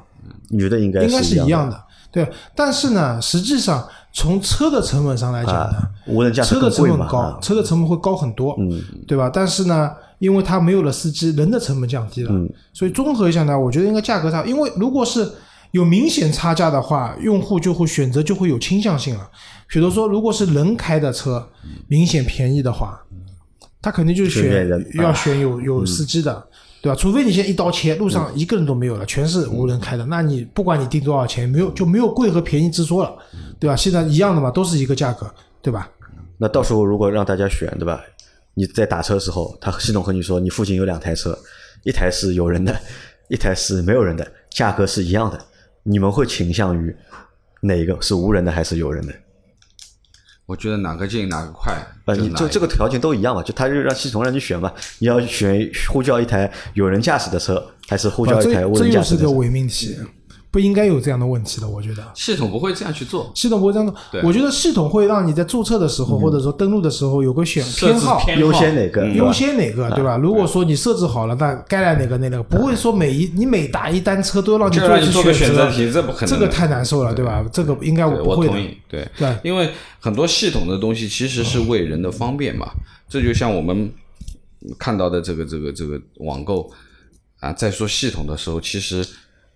[0.49, 1.79] 你觉得应该应该是一样的，
[2.11, 2.27] 对。
[2.57, 3.87] 但是呢，实际上。
[4.19, 5.77] 从车的成本上来讲呢，
[6.09, 9.31] 无人驾驶车的成本高，车的成本会高很多，嗯，对吧？
[9.33, 15.31] 但是呢，因为它没有了司机，人的成本降低了，嗯，所以综合一下呢，我觉得应该价格上，因为如果是
[15.71, 19.31] 有明显差价的话，用户就会选择就会有倾向性了。
[19.69, 21.49] 比如说，如果是人开的车，
[21.87, 23.01] 明显便宜的话，
[23.81, 26.45] 他肯定就选要选有有司机的。
[26.81, 26.97] 对吧？
[26.97, 33.17] 除非你现在一刀切，路上一个人都没有了，全是无人开的，那你不管你定多少钱，没有就没有贵和便宜之说了，
[33.59, 33.75] 对吧？
[33.75, 35.29] 现在一样的嘛，都是一个价格，
[35.61, 35.91] 对吧？
[36.37, 38.01] 那到时候如果让大家选，对吧？
[38.55, 41.37] 你在打车时候，他系统和你说你附近有两台车，
[41.85, 42.77] 一台是有人的，
[43.29, 45.39] 一台是没有人的，价格是一样的，
[45.83, 46.95] 你们会倾向于
[47.61, 49.13] 哪一个是无人的还是有人的？
[50.49, 53.43] 我觉得哪个近哪个快，呃，你这这个条件都一样嘛？
[53.43, 59.19] 就他就让系统让你选嘛，你要选呼叫一台有人驾驶的车，还是呼叫一台无人驾驶的？
[59.19, 59.95] 这又是个伪命题。
[60.51, 62.03] 不应该有这样的问题的，我觉得。
[62.15, 63.95] 系统不会这样去做，系统不会这样做。
[64.23, 70.17] 我觉得系统会让你在注册的时候，或者说登录的时候有个选偏好，优先哪个，优先哪个，对吧？
[70.17, 74.77] 如果说你设置好了，那该来哪个那个，不会说每一你每打一单车都让你
[75.13, 77.25] 做个选择题，这不可能，这个太难受了，对。
[77.25, 77.45] 吧？
[77.53, 79.07] 这个应该我不会同意，对。
[79.19, 82.71] 对，因为很多系统的东西其实是为人的方便嘛，
[83.09, 83.93] 这就像我们
[84.79, 86.71] 看到的这个这个这个网购。
[87.41, 89.07] 啊，在说系统的时候，其实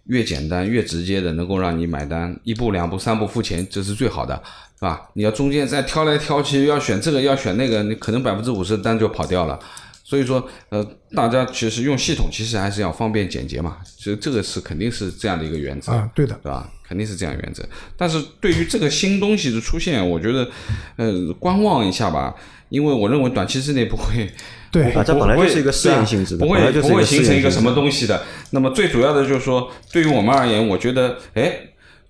[0.06, 4.34] 越简单越直接的，能够让你买单，一步两步三步付钱，这是最好的，
[4.76, 5.08] 是吧？
[5.14, 9.58] 你要中间再挑来挑去，要选这个要选那个，你可能百分之五十的单就跑掉了。
[10.04, 10.84] 所以说，呃，
[11.14, 16.68] 大家其实用系统，其实还是要方便简洁嘛，其实这个是肯定是这样的一个原则啊，对的，对吧？
[16.86, 17.64] 肯定是这样原则。
[17.96, 20.50] 但是对于这个新东西的出现，我觉得，
[20.96, 22.34] 呃，观望一下吧，
[22.68, 24.28] 因为我认为短期之内不会。
[24.72, 27.72] 对啊，这本来就是一个适应性质的，不会不会形成一个什么。
[27.74, 28.22] 东西的。
[28.50, 31.52] 那么最主要的就是说，对于我们而言，我觉得，哎，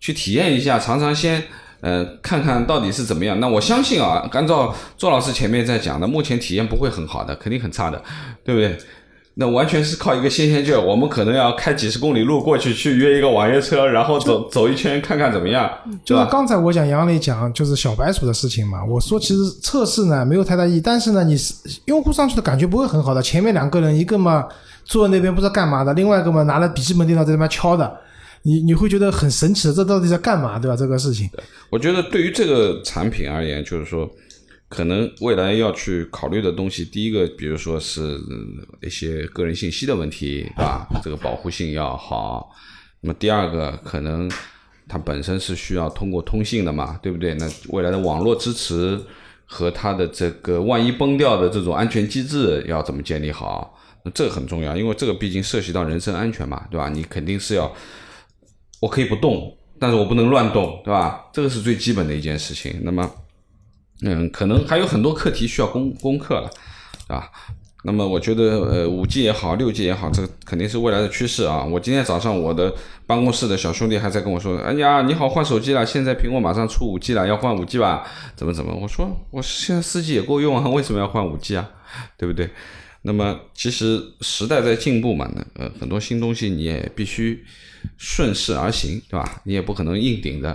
[0.01, 1.43] 去体验一下，尝尝鲜，
[1.81, 3.39] 呃，看看到底是怎么样。
[3.41, 8.03] 那我相信啊，按照周老师前面在讲的，目前体验不会很好的，肯定很差的，
[8.45, 8.77] 对不对？
[9.35, 15.71] 那完全是靠一个新鲜劲儿，我们可能要开几十公里路过去，去约一个网约车，然后走走一圈，看看怎么样？
[16.05, 21.55] 就是刚才我讲杨磊讲就是小白鼠的事情嘛，我说其实测试呢没有太大意义，但是呢你是
[21.87, 24.47] 用户上去的感觉不会很好的，前面两个人一个嘛
[24.85, 27.91] 坐在那边不知道干嘛的，另外一个嘛拿着笔记本电脑在那边敲的，
[28.43, 30.77] 你你会觉得很神奇的，这到底在干嘛，对吧？
[30.77, 31.31] 这个事情，
[31.71, 34.07] 我觉得对于这个产品而言，就是说，
[34.73, 40.89] 可能未来要去考虑的东西，第一个，比如说是嗯一些个人信息的问题，对吧？
[41.05, 42.51] 这个保护性要好。
[43.03, 44.31] 那么第二个，可能
[44.89, 47.35] 它本身是需要通过通信的嘛，对不对？
[47.35, 48.99] 那未来的网络支持
[49.45, 53.79] 和它的这个万一崩掉的这种安全机制要怎么建立好？
[54.05, 56.89] 那这个很重要，因为这个毕竟涉及到人身安全嘛，对吧？
[56.89, 57.71] 你肯定是要。
[58.81, 61.27] 我可以不动，但是我不能乱动，对吧？
[61.33, 62.81] 这个是最基本的一件事情。
[62.83, 63.09] 那么，
[64.03, 66.51] 嗯，可能还有很多课题需要攻攻克了，
[67.09, 67.31] 啊。
[67.85, 71.65] 那么我觉得，呃，五 G 也好，六 G 也好，这个肯定是未来的趋势啊。
[71.65, 72.73] 我今天早上我的
[73.09, 78.07] 办公室的小兄弟还在跟我说：“哎呀，你好，换手机了，现在苹果马上出五 G 了，要换五 G 吧？
[78.37, 81.69] 怎么怎么？”我说：“我现在四 G 也够用啊，为什么要换五 G 啊？
[82.17, 82.49] 对不对？”
[83.03, 87.45] 那么其实时代在进步嘛，那呃很多新东西你也必须
[87.99, 89.41] 顺势而行，对吧？
[89.43, 90.51] 你也不可能硬顶的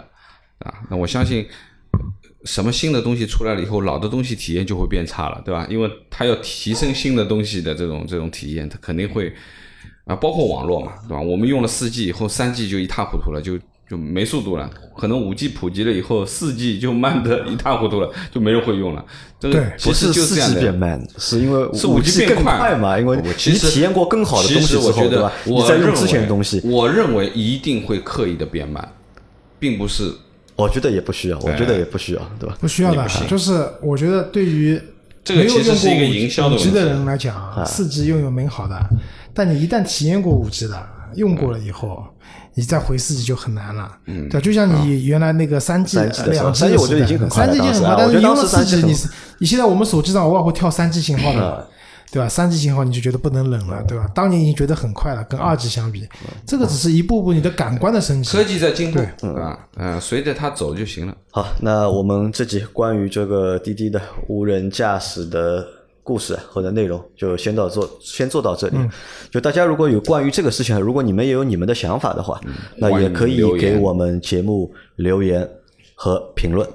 [0.59, 0.73] 啊。
[0.89, 1.45] 那我相信
[2.47, 5.67] 什么新的东西出来了以后，老的东西体验就会变差了，对吧？
[5.69, 9.33] 因为它要提升新的东西的这种这种体验，它肯定会
[10.05, 11.21] 啊，包括网络嘛，对吧？
[11.21, 14.69] 我们用了四 G 以后，三 G 就一塌糊涂了，就就没速度了。
[14.97, 19.05] 可能五 G 普及了以后，四 G 就慢的一塌糊涂了，就没人会用了。
[19.39, 20.61] 这个对不其实就是这样 G 的。
[20.61, 22.97] 变慢，是因为是五 G 变更快嘛？
[22.97, 25.33] 因为其实体验过更好的东西之后，我觉得对吧？
[25.43, 28.93] 你我认再用之前的东西，我认为一定会刻意的变慢，
[29.59, 30.11] 并不是
[30.57, 32.57] 我觉得也不需要，我觉得也不需要，对吧？
[32.59, 34.81] 不需要的就是我觉得对于
[35.23, 38.75] 这个没有用过其实是一个五营销的五 G 的人来讲啊，四 G 拥有美好的，
[39.33, 42.03] 但你一旦体验过五 G 的，用过了以后，
[42.55, 43.91] 你再回四 G 就很难了。
[44.05, 48.95] 嗯，对，就像你原来那个三 G、3G 的时候两 G 3G 我觉得已经很快三了 G 已经很快，当时啊但是你用了我觉得当时四 3G 你
[49.39, 51.67] 你现在我们手机上偶尔会跳三 G 信号嗯的。
[52.11, 52.29] 对吧？
[52.29, 54.07] 三级信号你就觉得不能冷了，对吧？
[54.15, 56.07] 当年已经觉得很快了，跟二级相比，
[56.45, 58.29] 这个只是一步步你的感官的升级。
[58.31, 59.67] 科技在进步，对对吧？
[59.75, 61.15] 嗯，随着它走就行了。
[61.31, 65.67] 好，那我们这集关于这个滴滴的无人驾驶的
[66.01, 68.77] 故事或者内容，就先到做，先做到这里。
[69.29, 72.39] 就大家如果有关于这个事情，如果你们也有你们的想法的话，
[72.77, 75.47] 那也可以给我们节目留言
[75.93, 76.65] 和评论。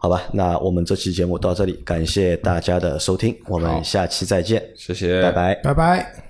[0.00, 5.54] 好吧，那我们这期节目到这里，感谢大家的收听，我们下期再见，谢谢，拜拜。
[5.56, 6.29] 拜拜。